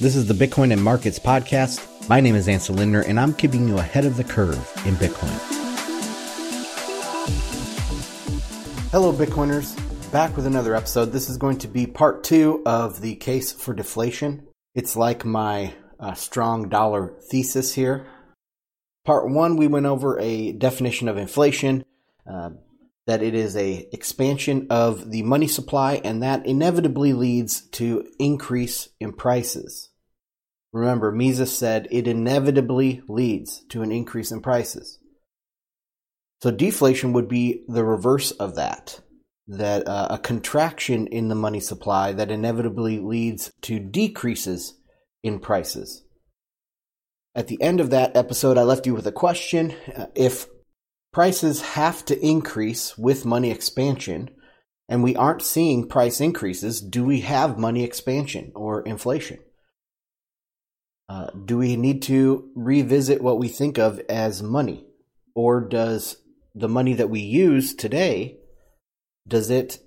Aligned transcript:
This 0.00 0.14
is 0.14 0.26
the 0.26 0.46
Bitcoin 0.46 0.72
and 0.72 0.80
Markets 0.80 1.18
Podcast. 1.18 2.08
My 2.08 2.20
name 2.20 2.36
is 2.36 2.46
Ansel 2.46 2.76
Lindner, 2.76 3.00
and 3.00 3.18
I'm 3.18 3.34
keeping 3.34 3.66
you 3.66 3.78
ahead 3.78 4.04
of 4.04 4.16
the 4.16 4.22
curve 4.22 4.56
in 4.86 4.94
Bitcoin. 4.94 5.36
Hello, 8.92 9.12
Bitcoiners. 9.12 9.74
Back 10.12 10.36
with 10.36 10.46
another 10.46 10.76
episode. 10.76 11.06
This 11.06 11.28
is 11.28 11.36
going 11.36 11.58
to 11.58 11.66
be 11.66 11.88
part 11.88 12.22
two 12.22 12.62
of 12.64 13.00
the 13.00 13.16
case 13.16 13.50
for 13.50 13.74
deflation. 13.74 14.46
It's 14.72 14.94
like 14.94 15.24
my 15.24 15.74
uh, 15.98 16.14
strong 16.14 16.68
dollar 16.68 17.16
thesis 17.28 17.74
here. 17.74 18.06
Part 19.04 19.28
one, 19.28 19.56
we 19.56 19.66
went 19.66 19.86
over 19.86 20.16
a 20.20 20.52
definition 20.52 21.08
of 21.08 21.16
inflation. 21.16 21.84
Uh, 22.24 22.50
that 23.08 23.22
it 23.22 23.34
is 23.34 23.56
a 23.56 23.88
expansion 23.90 24.66
of 24.68 25.10
the 25.10 25.22
money 25.22 25.48
supply 25.48 25.94
and 26.04 26.22
that 26.22 26.44
inevitably 26.44 27.14
leads 27.14 27.62
to 27.70 28.06
increase 28.18 28.90
in 29.00 29.14
prices. 29.14 29.88
Remember, 30.74 31.10
Mises 31.10 31.56
said 31.56 31.88
it 31.90 32.06
inevitably 32.06 33.00
leads 33.08 33.64
to 33.70 33.80
an 33.80 33.92
increase 33.92 34.30
in 34.30 34.42
prices. 34.42 34.98
So 36.42 36.50
deflation 36.50 37.14
would 37.14 37.28
be 37.28 37.64
the 37.66 37.82
reverse 37.82 38.30
of 38.32 38.56
that. 38.56 39.00
That 39.46 39.88
uh, 39.88 40.08
a 40.10 40.18
contraction 40.18 41.06
in 41.06 41.28
the 41.28 41.34
money 41.34 41.60
supply 41.60 42.12
that 42.12 42.30
inevitably 42.30 42.98
leads 42.98 43.50
to 43.62 43.80
decreases 43.80 44.74
in 45.22 45.38
prices. 45.40 46.04
At 47.34 47.48
the 47.48 47.62
end 47.62 47.80
of 47.80 47.88
that 47.88 48.14
episode, 48.18 48.58
I 48.58 48.64
left 48.64 48.84
you 48.84 48.94
with 48.94 49.06
a 49.06 49.12
question. 49.12 49.74
Uh, 49.96 50.08
if 50.14 50.46
prices 51.12 51.60
have 51.62 52.04
to 52.06 52.24
increase 52.24 52.96
with 52.96 53.24
money 53.24 53.50
expansion, 53.50 54.30
and 54.88 55.02
we 55.02 55.16
aren't 55.16 55.42
seeing 55.42 55.88
price 55.88 56.20
increases, 56.20 56.80
do 56.80 57.04
we 57.04 57.20
have 57.20 57.58
money 57.58 57.84
expansion 57.84 58.52
or 58.54 58.82
inflation? 58.82 59.38
Uh, 61.08 61.30
do 61.44 61.58
we 61.58 61.76
need 61.76 62.02
to 62.02 62.50
revisit 62.54 63.22
what 63.22 63.38
we 63.38 63.48
think 63.48 63.78
of 63.78 64.00
as 64.08 64.42
money? 64.42 64.84
Or 65.34 65.60
does 65.60 66.16
the 66.54 66.68
money 66.68 66.94
that 66.94 67.10
we 67.10 67.20
use 67.20 67.74
today, 67.74 68.38
does 69.26 69.50
it 69.50 69.78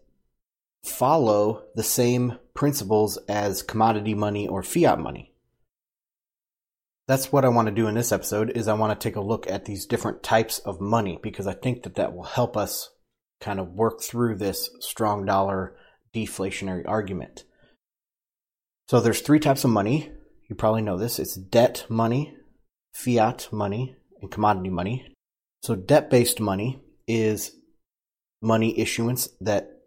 follow 0.84 1.64
the 1.76 1.84
same 1.84 2.40
principles 2.56 3.18
as 3.28 3.62
commodity 3.62 4.16
money 4.16 4.48
or 4.48 4.64
fiat 4.64 5.00
money? 5.00 5.31
That's 7.12 7.30
what 7.30 7.44
I 7.44 7.50
want 7.50 7.66
to 7.66 7.74
do 7.74 7.88
in 7.88 7.96
this 7.96 8.14
episode 8.14 8.52
is 8.52 8.70
I 8.70 8.74
want 8.74 8.98
to 8.98 9.04
take 9.04 9.18
a 9.18 9.22
look 9.22 9.46
at 9.52 9.66
these 9.66 9.86
different 9.86 10.24
types 10.24 10.60
of 10.60 10.80
money 10.80 11.20
because 11.22 11.46
I 11.46 11.52
think 11.52 11.84
that 11.84 11.96
that 11.96 12.16
will 12.16 12.24
help 12.24 12.56
us 12.56 12.90
kind 13.42 13.60
of 13.60 13.74
work 13.74 14.02
through 14.02 14.38
this 14.38 14.70
strong 14.80 15.26
dollar 15.26 15.76
deflationary 16.16 16.88
argument. 16.88 17.44
So 18.88 19.02
there's 19.02 19.20
three 19.20 19.42
types 19.42 19.66
of 19.66 19.72
money. 19.72 20.10
You 20.50 20.56
probably 20.56 20.84
know 20.84 20.98
this. 20.98 21.20
It's 21.20 21.36
debt 21.36 21.86
money, 21.90 22.34
fiat 22.94 23.50
money, 23.52 23.98
and 24.22 24.32
commodity 24.32 24.70
money. 24.70 25.14
So 25.64 25.76
debt-based 25.76 26.40
money 26.40 26.82
is 27.10 27.52
money 28.42 28.80
issuance 28.80 29.28
that 29.42 29.82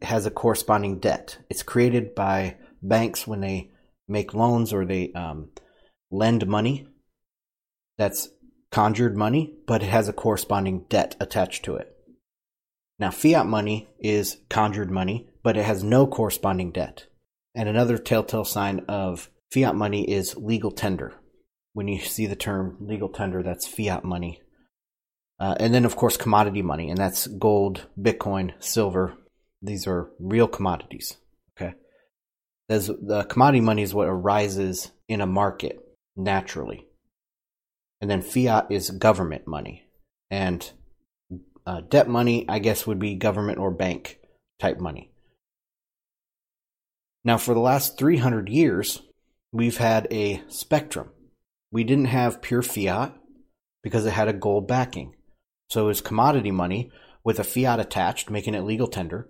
has 0.00 0.24
a 0.24 0.30
corresponding 0.30 0.98
debt. 0.98 1.36
It's 1.50 1.62
created 1.62 2.14
by 2.14 2.56
banks 2.80 3.26
when 3.26 3.42
they 3.42 3.70
make 4.08 4.32
loans 4.32 4.72
or 4.72 4.86
they 4.86 5.12
um, 5.12 5.50
lend 6.10 6.46
money 6.46 6.86
that's 7.98 8.28
conjured 8.70 9.16
money, 9.16 9.54
but 9.66 9.82
it 9.82 9.88
has 9.88 10.08
a 10.08 10.12
corresponding 10.12 10.84
debt 10.88 11.16
attached 11.20 11.64
to 11.64 11.76
it. 11.76 11.94
Now, 12.98 13.10
fiat 13.10 13.46
money 13.46 13.88
is 13.98 14.38
conjured 14.48 14.90
money, 14.90 15.28
but 15.42 15.56
it 15.56 15.64
has 15.64 15.82
no 15.82 16.06
corresponding 16.06 16.70
debt. 16.70 17.06
And 17.54 17.68
another 17.68 17.98
telltale 17.98 18.44
sign 18.44 18.84
of 18.88 19.30
fiat 19.52 19.74
money 19.74 20.08
is 20.08 20.36
legal 20.36 20.70
tender. 20.70 21.14
When 21.72 21.88
you 21.88 22.00
see 22.00 22.26
the 22.26 22.36
term 22.36 22.76
legal 22.80 23.08
tender, 23.08 23.42
that's 23.42 23.66
fiat 23.66 24.04
money. 24.04 24.40
Uh, 25.38 25.54
and 25.58 25.72
then, 25.72 25.84
of 25.84 25.96
course, 25.96 26.16
commodity 26.16 26.62
money, 26.62 26.90
and 26.90 26.98
that's 26.98 27.26
gold, 27.26 27.86
Bitcoin, 27.98 28.52
silver. 28.58 29.14
These 29.62 29.86
are 29.86 30.10
real 30.18 30.46
commodities. 30.46 31.16
Okay. 31.56 31.74
There's, 32.68 32.86
the 32.86 33.24
commodity 33.28 33.62
money 33.62 33.82
is 33.82 33.94
what 33.94 34.08
arises 34.08 34.90
in 35.08 35.20
a 35.20 35.26
market 35.26 35.78
naturally. 36.20 36.86
And 38.00 38.10
then 38.10 38.22
fiat 38.22 38.66
is 38.70 38.90
government 38.90 39.46
money. 39.46 39.84
And 40.30 40.70
uh, 41.66 41.82
debt 41.82 42.08
money, 42.08 42.46
I 42.48 42.58
guess, 42.58 42.86
would 42.86 42.98
be 42.98 43.14
government 43.14 43.58
or 43.58 43.70
bank 43.70 44.18
type 44.58 44.78
money. 44.78 45.12
Now, 47.24 47.36
for 47.36 47.52
the 47.52 47.60
last 47.60 47.98
300 47.98 48.48
years, 48.48 49.02
we've 49.52 49.76
had 49.76 50.08
a 50.10 50.42
spectrum. 50.48 51.10
We 51.70 51.84
didn't 51.84 52.06
have 52.06 52.42
pure 52.42 52.62
fiat 52.62 53.14
because 53.82 54.06
it 54.06 54.12
had 54.12 54.28
a 54.28 54.32
gold 54.32 54.66
backing. 54.66 55.14
So 55.68 55.84
it 55.84 55.88
was 55.88 56.00
commodity 56.00 56.50
money 56.50 56.90
with 57.22 57.38
a 57.38 57.44
fiat 57.44 57.78
attached, 57.78 58.30
making 58.30 58.54
it 58.54 58.62
legal 58.62 58.88
tender, 58.88 59.28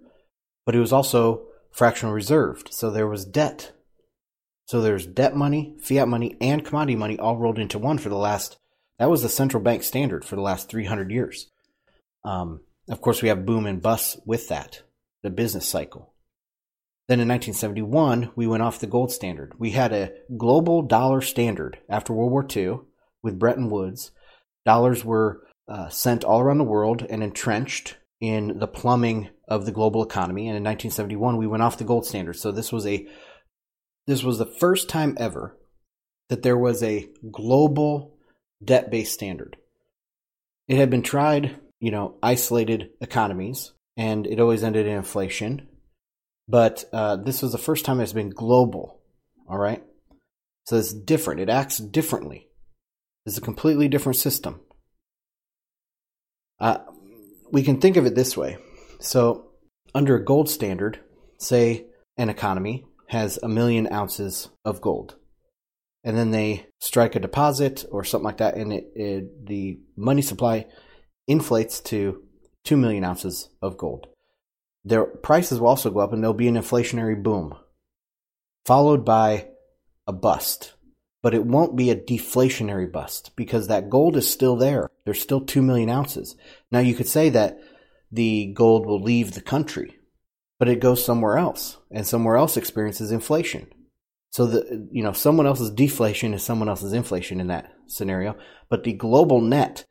but 0.64 0.74
it 0.74 0.80
was 0.80 0.92
also 0.92 1.46
fractional 1.72 2.14
reserved. 2.14 2.72
So 2.72 2.90
there 2.90 3.08
was 3.08 3.24
debt 3.24 3.72
so 4.70 4.80
there's 4.80 5.04
debt 5.04 5.34
money, 5.34 5.74
fiat 5.80 6.06
money, 6.06 6.36
and 6.40 6.64
commodity 6.64 6.94
money 6.94 7.18
all 7.18 7.36
rolled 7.36 7.58
into 7.58 7.76
one 7.76 7.98
for 7.98 8.08
the 8.08 8.14
last. 8.14 8.56
That 9.00 9.10
was 9.10 9.20
the 9.20 9.28
central 9.28 9.60
bank 9.60 9.82
standard 9.82 10.24
for 10.24 10.36
the 10.36 10.42
last 10.42 10.70
300 10.70 11.10
years. 11.10 11.50
Um, 12.24 12.60
of 12.88 13.00
course, 13.00 13.20
we 13.20 13.30
have 13.30 13.44
boom 13.44 13.66
and 13.66 13.82
bust 13.82 14.20
with 14.24 14.46
that, 14.46 14.82
the 15.24 15.30
business 15.30 15.66
cycle. 15.66 16.14
Then 17.08 17.18
in 17.18 17.26
1971, 17.26 18.30
we 18.36 18.46
went 18.46 18.62
off 18.62 18.78
the 18.78 18.86
gold 18.86 19.10
standard. 19.10 19.54
We 19.58 19.72
had 19.72 19.92
a 19.92 20.12
global 20.36 20.82
dollar 20.82 21.20
standard 21.20 21.78
after 21.88 22.12
World 22.12 22.30
War 22.30 22.46
II 22.48 22.78
with 23.24 23.40
Bretton 23.40 23.70
Woods. 23.70 24.12
Dollars 24.64 25.04
were 25.04 25.48
uh, 25.66 25.88
sent 25.88 26.22
all 26.22 26.38
around 26.38 26.58
the 26.58 26.64
world 26.64 27.04
and 27.10 27.24
entrenched 27.24 27.96
in 28.20 28.60
the 28.60 28.68
plumbing 28.68 29.30
of 29.48 29.66
the 29.66 29.72
global 29.72 30.04
economy. 30.04 30.42
And 30.42 30.56
in 30.56 30.62
1971, 30.62 31.38
we 31.38 31.48
went 31.48 31.64
off 31.64 31.76
the 31.76 31.82
gold 31.82 32.06
standard. 32.06 32.34
So 32.34 32.52
this 32.52 32.70
was 32.70 32.86
a 32.86 33.08
this 34.06 34.22
was 34.22 34.38
the 34.38 34.46
first 34.46 34.88
time 34.88 35.16
ever 35.18 35.56
that 36.28 36.42
there 36.42 36.56
was 36.56 36.82
a 36.82 37.08
global 37.30 38.16
debt 38.64 38.90
based 38.90 39.12
standard. 39.12 39.56
It 40.68 40.76
had 40.76 40.90
been 40.90 41.02
tried, 41.02 41.56
you 41.80 41.90
know, 41.90 42.16
isolated 42.22 42.90
economies, 43.00 43.72
and 43.96 44.26
it 44.26 44.40
always 44.40 44.62
ended 44.62 44.86
in 44.86 44.96
inflation. 44.96 45.68
But 46.48 46.84
uh, 46.92 47.16
this 47.16 47.42
was 47.42 47.52
the 47.52 47.58
first 47.58 47.84
time 47.84 48.00
it's 48.00 48.12
been 48.12 48.30
global. 48.30 49.00
All 49.48 49.58
right. 49.58 49.82
So 50.66 50.76
it's 50.76 50.92
different. 50.92 51.40
It 51.40 51.48
acts 51.48 51.78
differently. 51.78 52.48
It's 53.26 53.38
a 53.38 53.42
completely 53.42 53.88
different 53.88 54.16
system. 54.16 54.60
Uh, 56.58 56.78
we 57.50 57.62
can 57.62 57.80
think 57.80 57.96
of 57.96 58.06
it 58.06 58.14
this 58.14 58.36
way. 58.36 58.58
So, 59.00 59.50
under 59.94 60.14
a 60.14 60.24
gold 60.24 60.48
standard, 60.48 61.00
say 61.38 61.86
an 62.16 62.28
economy 62.28 62.84
has 63.10 63.40
a 63.42 63.48
million 63.48 63.92
ounces 63.92 64.50
of 64.64 64.80
gold. 64.80 65.16
And 66.04 66.16
then 66.16 66.30
they 66.30 66.66
strike 66.78 67.16
a 67.16 67.20
deposit 67.20 67.84
or 67.90 68.04
something 68.04 68.24
like 68.24 68.36
that, 68.36 68.54
and 68.54 68.72
it, 68.72 68.84
it, 68.94 69.46
the 69.46 69.80
money 69.96 70.22
supply 70.22 70.66
inflates 71.26 71.80
to 71.80 72.22
2 72.64 72.76
million 72.76 73.02
ounces 73.02 73.48
of 73.60 73.76
gold. 73.76 74.06
Their 74.84 75.04
prices 75.04 75.58
will 75.58 75.66
also 75.66 75.90
go 75.90 75.98
up, 75.98 76.12
and 76.12 76.22
there'll 76.22 76.34
be 76.34 76.46
an 76.46 76.54
inflationary 76.54 77.20
boom, 77.20 77.56
followed 78.64 79.04
by 79.04 79.48
a 80.06 80.12
bust. 80.12 80.74
But 81.20 81.34
it 81.34 81.44
won't 81.44 81.76
be 81.76 81.90
a 81.90 81.96
deflationary 81.96 82.90
bust 82.90 83.32
because 83.34 83.66
that 83.66 83.90
gold 83.90 84.16
is 84.16 84.30
still 84.30 84.54
there. 84.54 84.88
There's 85.04 85.20
still 85.20 85.40
2 85.40 85.62
million 85.62 85.90
ounces. 85.90 86.36
Now, 86.70 86.78
you 86.78 86.94
could 86.94 87.08
say 87.08 87.28
that 87.30 87.58
the 88.12 88.52
gold 88.54 88.86
will 88.86 89.02
leave 89.02 89.32
the 89.32 89.42
country 89.42 89.99
but 90.60 90.68
it 90.68 90.78
goes 90.78 91.02
somewhere 91.02 91.38
else 91.38 91.78
and 91.90 92.06
somewhere 92.06 92.36
else 92.36 92.58
experiences 92.58 93.10
inflation. 93.10 93.66
So 94.30 94.46
the 94.46 94.88
you 94.92 95.02
know 95.02 95.12
someone 95.12 95.46
else's 95.46 95.70
deflation 95.70 96.34
is 96.34 96.44
someone 96.44 96.68
else's 96.68 96.92
inflation 96.92 97.40
in 97.40 97.48
that 97.48 97.72
scenario, 97.86 98.36
but 98.68 98.84
the 98.84 98.92
global 98.92 99.40
net 99.40 99.84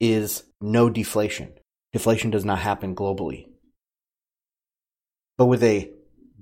is 0.00 0.42
no 0.60 0.90
deflation. 0.90 1.52
Deflation 1.92 2.30
does 2.30 2.44
not 2.44 2.58
happen 2.58 2.94
globally. 2.94 3.46
But 5.38 5.46
with 5.46 5.62
a 5.62 5.90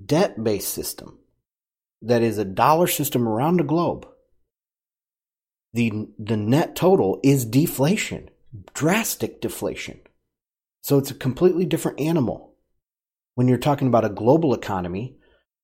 debt-based 0.05 0.69
system 0.69 1.19
that 2.03 2.23
is 2.23 2.39
a 2.39 2.45
dollar 2.45 2.87
system 2.87 3.29
around 3.29 3.59
the 3.59 3.65
globe, 3.65 4.09
the 5.75 6.09
the 6.19 6.37
net 6.37 6.75
total 6.75 7.21
is 7.23 7.45
deflation, 7.45 8.31
drastic 8.73 9.43
deflation. 9.43 10.01
So 10.83 10.97
it's 10.97 11.11
a 11.11 11.15
completely 11.15 11.67
different 11.67 12.01
animal 12.01 12.46
when 13.37 13.47
you're 13.47 13.59
talking 13.59 13.87
about 13.87 14.05
a 14.05 14.09
global 14.09 14.53
economy 14.53 15.17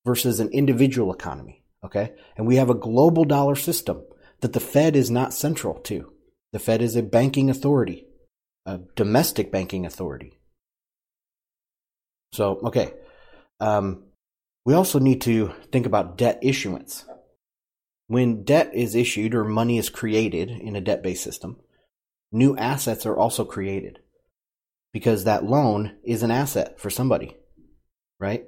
versus 0.05 0.39
an 0.39 0.49
individual 0.49 1.11
economy. 1.11 1.63
Okay. 1.83 2.13
And 2.37 2.47
we 2.47 2.55
have 2.55 2.69
a 2.69 2.75
global 2.75 3.25
dollar 3.25 3.55
system 3.55 4.03
that 4.39 4.53
the 4.53 4.61
Fed 4.61 4.95
is 4.95 5.11
not 5.11 5.33
central 5.33 5.75
to. 5.81 6.13
The 6.53 6.59
Fed 6.59 6.81
is 6.81 6.95
a 6.95 7.03
banking 7.03 7.49
authority, 7.49 8.05
a 8.65 8.79
domestic 8.95 9.51
banking 9.51 9.85
authority. 9.85 10.39
So, 12.31 12.59
okay. 12.63 12.93
Um, 13.59 14.03
we 14.65 14.73
also 14.75 14.99
need 14.99 15.21
to 15.21 15.53
think 15.71 15.85
about 15.85 16.17
debt 16.17 16.39
issuance. 16.41 17.05
When 18.07 18.43
debt 18.43 18.71
is 18.73 18.95
issued 18.95 19.33
or 19.33 19.43
money 19.43 19.77
is 19.77 19.89
created 19.89 20.49
in 20.49 20.75
a 20.75 20.81
debt 20.81 21.01
based 21.01 21.23
system, 21.23 21.57
new 22.31 22.55
assets 22.55 23.05
are 23.05 23.17
also 23.17 23.45
created 23.45 23.99
because 24.91 25.23
that 25.23 25.43
loan 25.43 25.97
is 26.03 26.21
an 26.21 26.31
asset 26.31 26.79
for 26.79 26.89
somebody, 26.89 27.35
right? 28.19 28.45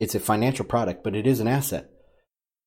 It's 0.00 0.14
a 0.14 0.20
financial 0.20 0.64
product, 0.64 1.04
but 1.04 1.14
it 1.14 1.26
is 1.26 1.40
an 1.40 1.48
asset. 1.48 1.88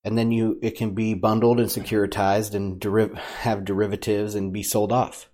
And 0.04 0.18
then 0.18 0.32
you, 0.32 0.60
it 0.62 0.78
can 0.78 0.94
be 0.94 1.16
bundled 1.16 1.60
and 1.60 1.70
securitized 1.70 2.54
and 2.54 2.80
deriv- 2.80 3.18
have 3.18 3.66
derivatives 3.66 4.36
and 4.36 4.54
be 4.54 4.64
sold 4.64 4.92
off. 4.92 5.30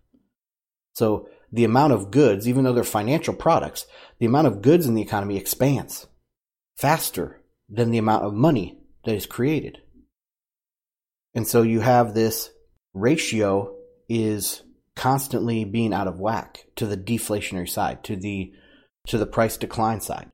So 0.93 1.27
the 1.51 1.65
amount 1.65 1.93
of 1.93 2.11
goods, 2.11 2.47
even 2.47 2.63
though 2.63 2.73
they're 2.73 2.83
financial 2.83 3.33
products, 3.33 3.85
the 4.19 4.25
amount 4.25 4.47
of 4.47 4.61
goods 4.61 4.85
in 4.85 4.93
the 4.93 5.01
economy 5.01 5.37
expands 5.37 6.07
faster 6.77 7.41
than 7.69 7.91
the 7.91 7.97
amount 7.97 8.23
of 8.23 8.33
money 8.33 8.79
that 9.05 9.15
is 9.15 9.25
created. 9.25 9.79
And 11.33 11.47
so 11.47 11.61
you 11.61 11.79
have 11.81 12.13
this 12.13 12.49
ratio 12.93 13.75
is 14.09 14.63
constantly 14.95 15.63
being 15.63 15.93
out 15.93 16.07
of 16.07 16.19
whack 16.19 16.65
to 16.75 16.85
the 16.85 16.97
deflationary 16.97 17.69
side, 17.69 18.03
to 18.05 18.15
the 18.15 18.53
to 19.07 19.17
the 19.17 19.25
price 19.25 19.57
decline 19.57 20.01
side. 20.01 20.29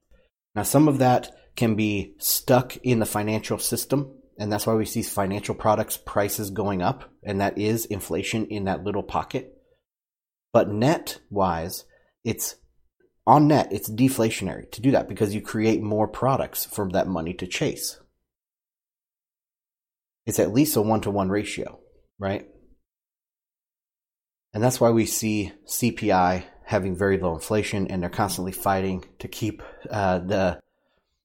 Now 0.58 0.64
some 0.64 0.88
of 0.88 0.98
that 0.98 1.36
can 1.56 1.76
be 1.76 2.16
stuck 2.18 2.78
in 2.78 2.98
the 2.98 3.06
financial 3.06 3.60
system 3.60 4.12
and 4.40 4.52
that's 4.52 4.66
why 4.66 4.74
we 4.74 4.86
see 4.86 5.04
financial 5.04 5.54
products 5.54 5.98
prices 5.98 6.50
going 6.50 6.82
up 6.82 7.12
and 7.24 7.40
that 7.42 7.60
is 7.60 7.86
inflation 7.86 8.48
in 8.48 8.64
that 8.64 8.84
little 8.84 9.04
pocket. 9.04 9.54
But 10.52 10.70
net 10.70 11.20
wise, 11.30 11.86
it's 12.24 12.56
on 13.28 13.48
net, 13.48 13.72
it's 13.72 13.88
deflationary 13.88 14.72
to 14.72 14.82
do 14.82 14.90
that 14.92 15.08
because 15.08 15.36
you 15.36 15.42
create 15.42 15.84
more 15.84 16.08
products 16.08 16.66
for 16.66 16.90
that 16.90 17.08
money 17.08 17.36
to 17.36 17.46
chase. 17.46 18.00
It's 20.26 20.40
at 20.40 20.54
least 20.54 20.76
a 20.76 20.82
one 20.82 21.02
to 21.02 21.12
one 21.12 21.30
ratio, 21.30 21.80
right? 22.18 22.48
And 24.56 24.64
that's 24.64 24.82
why 24.82 24.90
we 24.90 25.06
see 25.06 25.52
CPI 25.68 26.46
having 26.68 26.94
very 26.98 27.18
low 27.18 27.34
inflation 27.34 27.88
and 27.88 28.04
they're 28.04 28.10
constantly 28.10 28.52
fighting 28.52 29.06
to 29.20 29.28
keep 29.30 29.64
uh, 29.90 30.20
the, 30.20 30.60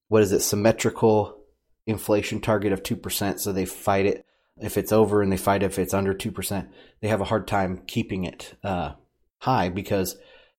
what 0.07 0.23
is 0.23 0.31
it, 0.31 0.41
symmetrical 0.41 1.37
inflation 1.85 2.41
target 2.41 2.73
of 2.73 2.85
2%. 2.85 3.41
So 3.41 3.53
they 3.53 3.65
fight 3.65 4.07
it 4.07 4.25
if 4.61 4.79
it's 4.79 4.93
over 4.93 5.21
and 5.21 5.33
they 5.33 5.37
fight 5.37 5.65
if 5.65 5.81
it's 5.81 5.95
under 5.95 6.15
2%. 6.15 6.69
They 7.01 7.09
have 7.09 7.21
a 7.21 7.25
hard 7.25 7.49
time 7.49 7.83
keeping 7.89 8.25
it 8.25 8.55
uh, 8.63 8.93
high 9.39 9.69
because 9.69 10.17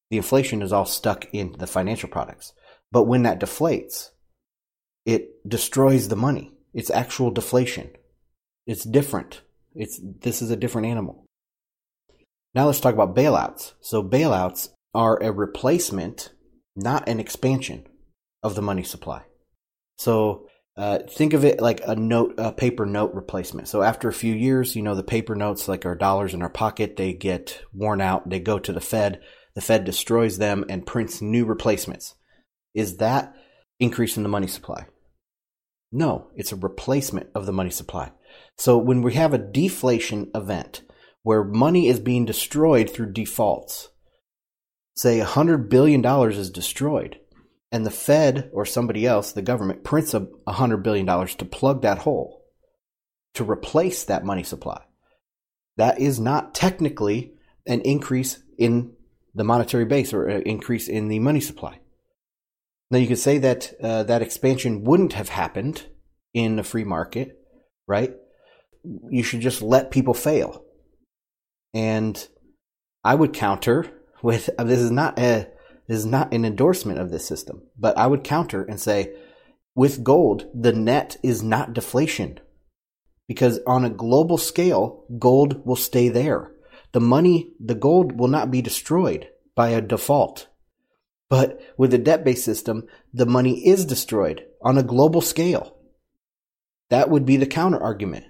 the 0.09 0.17
inflation 0.17 0.61
is 0.61 0.73
all 0.73 0.85
stuck 0.85 1.27
in 1.31 1.55
the 1.59 1.65
financial 1.65 2.09
products. 2.09 2.51
But 2.91 3.05
when 3.05 3.23
that 3.23 3.39
deflates, 3.39 4.09
it 5.05 5.47
destroys 5.47 6.09
the 6.09 6.17
money. 6.17 6.51
It's 6.73 6.89
actual 6.89 7.31
deflation. 7.31 7.89
It's 8.67 8.83
different. 8.83 9.43
It's 9.75 9.97
this 10.03 10.41
is 10.41 10.51
a 10.51 10.57
different 10.57 10.87
animal. 10.87 11.22
Now 12.55 12.67
let's 12.67 12.79
talk 12.79 12.93
about 12.93 13.15
bailouts. 13.15 13.73
So 13.81 14.03
bailouts 14.03 14.69
are 14.93 15.21
a 15.21 15.31
replacement, 15.31 16.31
not 16.75 17.07
an 17.09 17.19
expansion 17.19 17.87
of 18.43 18.55
the 18.55 18.61
money 18.61 18.83
supply. 18.83 19.23
So 19.97 20.47
uh, 20.75 20.99
think 21.09 21.33
of 21.33 21.45
it 21.45 21.61
like 21.61 21.81
a 21.85 21.95
note, 21.95 22.35
a 22.37 22.51
paper 22.51 22.85
note 22.85 23.13
replacement. 23.13 23.67
So 23.67 23.81
after 23.81 24.07
a 24.07 24.13
few 24.13 24.33
years, 24.33 24.75
you 24.75 24.81
know, 24.81 24.95
the 24.95 25.03
paper 25.03 25.35
notes, 25.35 25.67
like 25.67 25.85
our 25.85 25.95
dollars 25.95 26.33
in 26.33 26.41
our 26.41 26.49
pocket, 26.49 26.95
they 26.95 27.13
get 27.13 27.61
worn 27.73 28.01
out. 28.01 28.29
They 28.29 28.39
go 28.39 28.59
to 28.59 28.73
the 28.73 28.81
Fed. 28.81 29.21
The 29.55 29.61
Fed 29.61 29.85
destroys 29.85 30.37
them 30.37 30.65
and 30.69 30.85
prints 30.85 31.21
new 31.21 31.45
replacements. 31.45 32.15
Is 32.73 32.97
that 32.97 33.35
increase 33.79 34.17
in 34.17 34.23
the 34.23 34.29
money 34.29 34.47
supply? 34.47 34.87
No, 35.91 36.29
it's 36.35 36.51
a 36.51 36.55
replacement 36.55 37.29
of 37.35 37.45
the 37.45 37.53
money 37.53 37.69
supply. 37.69 38.11
So 38.57 38.79
when 38.79 39.03
we 39.03 39.13
have 39.13 39.33
a 39.33 39.37
deflation 39.37 40.31
event 40.33 40.81
where 41.23 41.43
money 41.43 41.87
is 41.87 41.99
being 41.99 42.25
destroyed 42.25 42.89
through 42.89 43.13
defaults, 43.13 43.89
say 44.95 45.19
$100 45.19 45.69
billion 45.69 46.05
is 46.31 46.49
destroyed, 46.49 47.19
and 47.71 47.85
the 47.85 47.91
Fed 47.91 48.51
or 48.53 48.65
somebody 48.65 49.07
else, 49.07 49.31
the 49.31 49.41
government, 49.41 49.83
prints 49.83 50.13
a 50.13 50.27
hundred 50.47 50.83
billion 50.83 51.05
dollars 51.05 51.33
to 51.35 51.45
plug 51.45 51.81
that 51.81 51.99
hole, 51.99 52.45
to 53.33 53.49
replace 53.49 54.03
that 54.03 54.25
money 54.25 54.43
supply. 54.43 54.83
That 55.77 55.99
is 55.99 56.19
not 56.19 56.53
technically 56.53 57.33
an 57.65 57.81
increase 57.81 58.39
in 58.57 58.93
the 59.33 59.43
monetary 59.43 59.85
base 59.85 60.13
or 60.13 60.27
an 60.27 60.43
increase 60.43 60.87
in 60.87 61.07
the 61.07 61.19
money 61.19 61.39
supply. 61.39 61.79
Now 62.91 62.99
you 62.99 63.07
could 63.07 63.17
say 63.17 63.39
that 63.39 63.73
uh, 63.81 64.03
that 64.03 64.21
expansion 64.21 64.83
wouldn't 64.83 65.13
have 65.13 65.29
happened 65.29 65.83
in 66.33 66.59
a 66.59 66.63
free 66.63 66.83
market, 66.83 67.39
right? 67.87 68.13
You 69.09 69.23
should 69.23 69.39
just 69.39 69.61
let 69.63 69.89
people 69.89 70.13
fail. 70.13 70.62
And 71.73 72.27
I 73.03 73.15
would 73.15 73.33
counter 73.33 73.91
with 74.21 74.49
this 74.57 74.79
is 74.79 74.91
not 74.91 75.19
a 75.19 75.47
is 75.87 76.05
not 76.05 76.33
an 76.33 76.45
endorsement 76.45 76.99
of 76.99 77.11
this 77.11 77.27
system, 77.27 77.63
but 77.77 77.97
I 77.97 78.07
would 78.07 78.23
counter 78.23 78.63
and 78.63 78.79
say 78.79 79.13
with 79.75 80.03
gold, 80.03 80.45
the 80.53 80.71
net 80.71 81.17
is 81.23 81.41
not 81.43 81.73
deflation 81.73 82.39
because 83.27 83.59
on 83.65 83.83
a 83.83 83.89
global 83.89 84.37
scale, 84.37 85.05
gold 85.17 85.65
will 85.65 85.75
stay 85.75 86.09
there. 86.09 86.51
The 86.91 86.99
money, 86.99 87.51
the 87.59 87.75
gold 87.75 88.19
will 88.19 88.27
not 88.27 88.51
be 88.51 88.61
destroyed 88.61 89.27
by 89.55 89.69
a 89.69 89.81
default. 89.81 90.47
But 91.29 91.59
with 91.77 91.93
a 91.93 91.97
debt 91.97 92.23
based 92.23 92.45
system, 92.45 92.83
the 93.11 93.25
money 93.25 93.65
is 93.65 93.85
destroyed 93.85 94.45
on 94.61 94.77
a 94.77 94.83
global 94.83 95.21
scale. 95.21 95.75
That 96.89 97.09
would 97.09 97.25
be 97.25 97.37
the 97.37 97.47
counter 97.47 97.81
argument. 97.81 98.25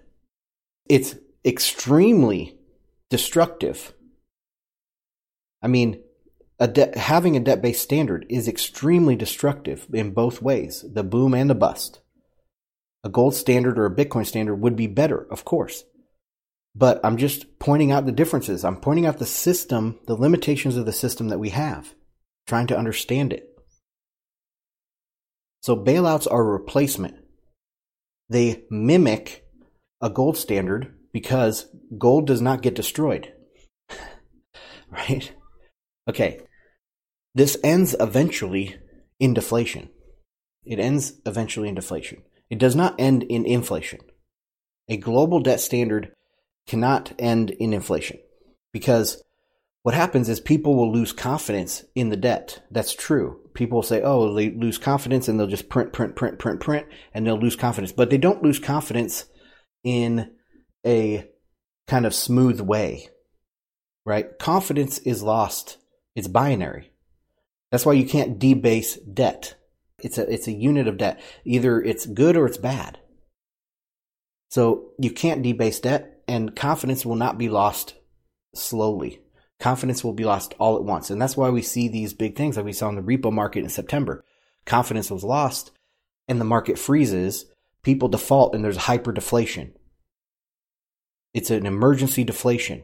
It's 0.85 1.15
extremely 1.43 2.57
destructive. 3.13 3.93
I 5.61 5.67
mean, 5.67 6.01
a 6.57 6.67
de- 6.67 6.97
having 6.97 7.37
a 7.37 7.39
debt 7.39 7.61
based 7.61 7.83
standard 7.83 8.25
is 8.27 8.47
extremely 8.47 9.15
destructive 9.15 9.85
in 9.93 10.15
both 10.15 10.41
ways 10.41 10.83
the 10.91 11.03
boom 11.03 11.35
and 11.35 11.47
the 11.47 11.53
bust. 11.53 12.01
A 13.03 13.09
gold 13.09 13.35
standard 13.35 13.77
or 13.77 13.85
a 13.85 13.95
Bitcoin 13.95 14.25
standard 14.25 14.55
would 14.55 14.75
be 14.75 14.87
better, 14.87 15.27
of 15.29 15.45
course. 15.45 15.83
But 16.73 17.01
I'm 17.03 17.17
just 17.17 17.59
pointing 17.59 17.91
out 17.91 18.07
the 18.07 18.11
differences. 18.11 18.65
I'm 18.65 18.77
pointing 18.77 19.05
out 19.05 19.19
the 19.19 19.27
system, 19.27 19.99
the 20.07 20.15
limitations 20.15 20.75
of 20.75 20.87
the 20.87 20.91
system 20.91 21.27
that 21.27 21.37
we 21.37 21.49
have, 21.49 21.93
trying 22.47 22.65
to 22.65 22.77
understand 22.79 23.31
it. 23.31 23.47
So 25.61 25.75
bailouts 25.75 26.25
are 26.31 26.41
a 26.41 26.51
replacement. 26.51 27.17
They 28.27 28.63
mimic 28.71 29.45
a 30.01 30.09
gold 30.09 30.35
standard 30.35 30.95
because 31.13 31.67
gold 31.97 32.27
does 32.27 32.41
not 32.41 32.61
get 32.61 32.75
destroyed. 32.75 33.31
right? 34.89 35.31
Okay. 36.09 36.39
This 37.35 37.57
ends 37.63 37.95
eventually 37.99 38.75
in 39.19 39.33
deflation. 39.33 39.89
It 40.65 40.79
ends 40.79 41.13
eventually 41.25 41.69
in 41.69 41.75
deflation. 41.75 42.23
It 42.49 42.59
does 42.59 42.75
not 42.75 42.95
end 42.99 43.23
in 43.23 43.45
inflation. 43.45 43.99
A 44.89 44.97
global 44.97 45.39
debt 45.39 45.61
standard 45.61 46.11
cannot 46.67 47.13
end 47.17 47.51
in 47.51 47.73
inflation 47.73 48.19
because 48.71 49.23
what 49.83 49.95
happens 49.95 50.29
is 50.29 50.39
people 50.39 50.75
will 50.75 50.91
lose 50.91 51.11
confidence 51.11 51.83
in 51.93 52.09
the 52.09 52.15
debt. 52.15 52.63
That's 52.71 52.95
true. 52.95 53.41
People 53.53 53.77
will 53.77 53.83
say, 53.83 54.01
oh, 54.01 54.33
they 54.33 54.49
lose 54.49 54.77
confidence 54.77 55.27
and 55.27 55.39
they'll 55.39 55.47
just 55.47 55.69
print, 55.69 55.91
print, 55.91 56.15
print, 56.15 56.39
print, 56.39 56.61
print, 56.61 56.87
and 57.13 57.27
they'll 57.27 57.39
lose 57.39 57.57
confidence. 57.57 57.91
But 57.91 58.09
they 58.09 58.17
don't 58.17 58.43
lose 58.43 58.59
confidence 58.59 59.25
in 59.83 60.31
a 60.85 61.27
kind 61.87 62.05
of 62.05 62.13
smooth 62.13 62.59
way, 62.59 63.09
right? 64.05 64.37
Confidence 64.39 64.99
is 64.99 65.23
lost 65.23 65.77
it's 66.15 66.27
binary. 66.27 66.91
That's 67.71 67.85
why 67.85 67.93
you 67.93 68.05
can't 68.05 68.39
debase 68.39 68.97
debt. 68.97 69.55
It's 69.99 70.17
a, 70.17 70.31
it's 70.31 70.47
a 70.47 70.51
unit 70.51 70.87
of 70.87 70.97
debt. 70.97 71.19
Either 71.43 71.81
it's 71.81 72.05
good 72.05 72.35
or 72.35 72.45
it's 72.45 72.57
bad. 72.57 72.99
So 74.49 74.91
you 74.99 75.09
can't 75.09 75.41
debase 75.41 75.79
debt 75.79 76.21
and 76.27 76.55
confidence 76.55 77.05
will 77.05 77.15
not 77.15 77.37
be 77.37 77.49
lost 77.49 77.95
slowly. 78.53 79.19
Confidence 79.59 80.03
will 80.03 80.13
be 80.13 80.25
lost 80.25 80.53
all 80.59 80.75
at 80.75 80.83
once. 80.83 81.09
And 81.09 81.21
that's 81.21 81.37
why 81.37 81.49
we 81.49 81.61
see 81.61 81.87
these 81.87 82.13
big 82.13 82.35
things 82.35 82.57
like 82.57 82.65
we 82.65 82.73
saw 82.73 82.89
in 82.89 82.95
the 82.95 83.01
repo 83.01 83.31
market 83.31 83.63
in 83.63 83.69
September. 83.69 84.23
Confidence 84.65 85.09
was 85.09 85.23
lost 85.23 85.71
and 86.27 86.39
the 86.39 86.45
market 86.45 86.77
freezes. 86.77 87.45
People 87.81 88.07
default 88.07 88.53
and 88.53 88.63
there's 88.63 88.77
hyperdeflation. 88.77 89.71
It's 91.33 91.49
an 91.49 91.65
emergency 91.65 92.23
deflation. 92.23 92.83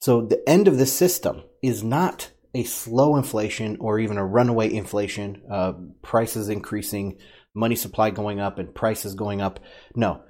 So 0.00 0.22
the 0.22 0.46
end 0.48 0.68
of 0.68 0.78
this 0.78 0.92
system 0.92 1.44
is 1.62 1.82
not 1.82 2.30
a 2.54 2.64
slow 2.64 3.16
inflation 3.16 3.76
or 3.80 3.98
even 3.98 4.18
a 4.18 4.26
runaway 4.26 4.72
inflation, 4.72 5.42
uh, 5.50 5.72
prices 6.02 6.48
increasing, 6.48 7.18
money 7.54 7.76
supply 7.76 8.10
going 8.10 8.40
up, 8.40 8.58
and 8.58 8.74
prices 8.74 9.14
going 9.14 9.40
up. 9.40 9.60
No, 9.94 10.22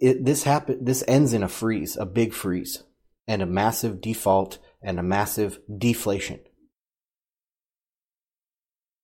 it, 0.00 0.24
this 0.24 0.44
happen. 0.44 0.84
This 0.84 1.02
ends 1.08 1.32
in 1.32 1.42
a 1.42 1.48
freeze, 1.48 1.96
a 1.96 2.06
big 2.06 2.32
freeze, 2.32 2.84
and 3.26 3.42
a 3.42 3.46
massive 3.46 4.00
default 4.00 4.58
and 4.82 4.98
a 4.98 5.02
massive 5.02 5.58
deflation. 5.76 6.40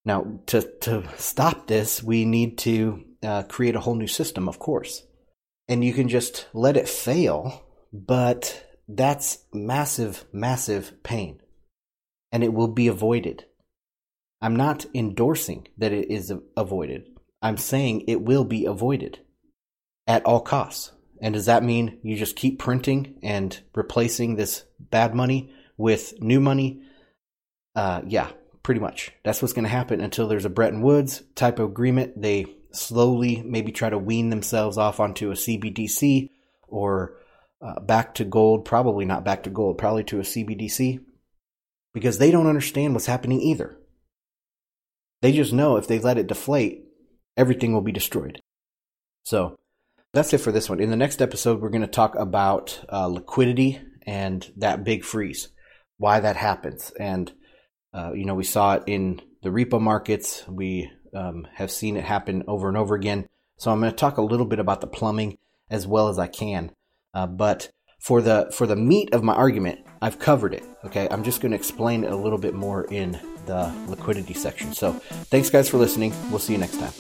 Now, 0.05 0.41
to 0.47 0.63
to 0.83 1.09
stop 1.17 1.67
this, 1.67 2.03
we 2.03 2.25
need 2.25 2.59
to 2.59 3.05
uh, 3.23 3.43
create 3.45 3.75
a 3.75 3.81
whole 3.81 3.95
new 3.95 4.07
system, 4.07 4.49
of 4.49 4.59
course. 4.59 5.03
And 5.71 5.85
you 5.85 5.93
can 5.93 6.09
just 6.09 6.49
let 6.53 6.77
it 6.77 6.89
fail, 6.89 7.65
but 7.93 8.67
that's 8.89 9.39
massive, 9.55 10.25
massive 10.33 11.01
pain. 11.05 11.41
And 12.33 12.43
it 12.43 12.53
will 12.53 12.69
be 12.69 12.89
avoided. 12.89 13.45
I'm 14.43 14.57
not 14.57 14.85
endorsing 14.95 15.69
that 15.79 15.93
it 15.93 16.11
is 16.11 16.33
avoided. 16.57 17.07
I'm 17.41 17.57
saying 17.57 18.05
it 18.09 18.21
will 18.21 18.45
be 18.45 18.67
avoided 18.67 19.21
at 20.09 20.27
all 20.27 20.41
costs. 20.41 20.91
And 21.23 21.35
does 21.35 21.47
that 21.47 21.63
mean 21.63 22.01
you 22.03 22.17
just 22.17 22.35
keep 22.35 22.59
printing 22.59 23.21
and 23.23 23.59
replacing 23.75 24.35
this 24.35 24.65
bad 24.79 25.15
money 25.15 25.53
with 25.77 26.21
new 26.21 26.41
money? 26.41 26.83
Uh, 27.77 28.03
yeah, 28.07 28.31
pretty 28.65 28.81
much. 28.81 29.13
That's 29.25 29.41
what's 29.41 29.53
going 29.53 29.65
to 29.65 29.69
happen 29.69 30.01
until 30.01 30.27
there's 30.27 30.47
a 30.47 30.51
Bretton 30.51 30.83
Woods 30.83 31.23
type 31.37 31.61
of 31.61 31.71
agreement. 31.71 32.21
They 32.21 32.47
slowly 32.73 33.43
maybe 33.45 33.73
try 33.73 33.91
to 33.91 33.99
wean 33.99 34.31
themselves 34.31 34.79
off 34.79 35.01
onto 35.01 35.31
a 35.31 35.35
CBDC 35.35 36.31
or 36.69 37.17
uh, 37.63 37.81
back 37.81 38.15
to 38.15 38.25
gold. 38.25 38.65
Probably 38.65 39.05
not 39.05 39.25
back 39.25 39.45
to 39.45 39.51
gold, 39.51 39.79
probably 39.79 40.05
to 40.05 40.19
a 40.19 40.23
CBDC 40.23 41.01
because 41.93 42.19
they 42.19 42.31
don't 42.31 42.47
understand 42.47 42.95
what's 42.95 43.07
happening 43.07 43.41
either. 43.41 43.77
They 45.23 45.33
just 45.33 45.53
know 45.53 45.77
if 45.77 45.87
they 45.87 45.99
let 45.99 46.19
it 46.19 46.29
deflate, 46.29 46.85
everything 47.37 47.73
will 47.73 47.83
be 47.83 47.93
destroyed. 47.93 48.41
So 49.25 49.59
that's 50.13 50.33
it 50.33 50.39
for 50.39 50.53
this 50.53 50.69
one. 50.69 50.81
In 50.81 50.91
the 50.91 50.97
next 50.97 51.21
episode, 51.21 51.61
we're 51.61 51.71
going 51.71 51.83
to 51.83 51.87
talk 51.87 52.15
about 52.15 52.81
uh, 52.91 53.07
liquidity 53.07 53.81
and 54.07 54.51
that 54.57 54.85
big 54.85 55.05
freeze, 55.05 55.49
why 55.99 56.21
that 56.21 56.37
happens. 56.37 56.91
And, 56.99 57.31
uh, 57.93 58.13
you 58.15 58.25
know, 58.25 58.35
we 58.35 58.45
saw 58.45 58.75
it 58.75 58.85
in 58.87 59.21
the 59.43 59.51
repo 59.51 59.81
markets. 59.81 60.45
We 60.49 60.91
um, 61.15 61.47
have 61.55 61.71
seen 61.71 61.97
it 61.97 62.05
happen 62.05 62.45
over 62.47 62.69
and 62.69 62.77
over 62.77 62.95
again. 62.95 63.29
So 63.57 63.71
I'm 63.71 63.81
going 63.81 63.91
to 63.91 63.97
talk 63.97 64.17
a 64.17 64.23
little 64.23 64.47
bit 64.47 64.59
about 64.59 64.81
the 64.81 64.87
plumbing 64.87 65.39
as 65.69 65.87
well 65.87 66.09
as 66.09 66.19
I 66.19 66.27
can. 66.27 66.73
Uh, 67.13 67.27
but 67.27 67.71
for 67.99 68.23
the 68.23 68.51
for 68.55 68.67
the 68.67 68.77
meat 68.77 69.13
of 69.13 69.23
my 69.23 69.35
argument, 69.35 69.81
I've 70.01 70.19
covered 70.19 70.55
it. 70.55 70.65
Okay, 70.85 71.07
I'm 71.11 71.23
just 71.23 71.41
going 71.41 71.53
to 71.53 71.57
explain 71.57 72.05
it 72.05 72.13
a 72.13 72.17
little 72.17 72.39
bit 72.39 72.55
more 72.55 72.85
in 72.85 73.21
the 73.47 73.73
liquidity 73.89 74.35
section. 74.35 74.73
So 74.73 74.93
thanks 74.93 75.51
guys 75.51 75.69
for 75.69 75.77
listening. 75.77 76.15
We'll 76.31 76.39
see 76.39 76.55
you 76.55 76.59
next 76.59 76.79
time. 76.79 76.93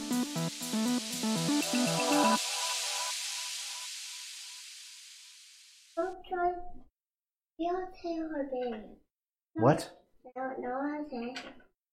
What? 9.55 9.90
No, 10.37 10.55
no 10.59 10.71
one 10.79 11.07
said. 11.11 11.45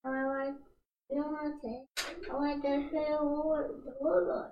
No 0.05 0.12
one, 0.12 0.57
no 1.09 1.23
one 1.23 1.59
said. 1.61 1.85
I 2.29 2.33
want 2.33 2.61
to 2.63 2.69
hear 2.69 2.89
the 2.91 3.23
remote. 3.99 4.51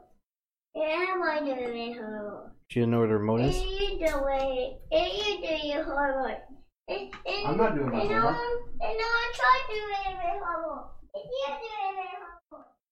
Yeah, 0.75 1.05
I 1.09 1.17
want 1.17 1.45
to 1.45 1.55
hear 1.55 1.67
the 1.67 1.71
remote. 1.71 2.51
She 2.67 2.79
doesn't 2.79 2.91
know 2.91 2.99
where 2.99 3.07
the 3.07 3.13
remote 3.15 3.41
is? 3.41 3.55
You 3.61 3.99
do 3.99 4.13
it. 4.27 4.79
You 4.91 5.47
do 5.47 5.67
your 5.67 5.83
homework. 5.83 6.41
I'm 6.89 7.57
not 7.57 7.75
doing 7.75 7.91
my 7.91 7.99
and 8.01 8.11
homework. 8.11 8.35
I'm, 8.35 8.57
and 8.81 8.97
I'm 8.99 9.31
trying 9.33 9.65
to 9.67 9.73
do 9.73 9.79
it 9.79 10.15
homework. 10.43 10.87
If 11.13 11.23
you 11.23 11.47
do 11.47 11.53
it 11.53 11.95
homework. 11.95 12.34